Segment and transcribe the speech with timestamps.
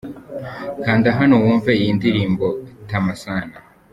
[0.83, 3.57] Kanda hano wumve iyi ndirimbo 'Tama sana'.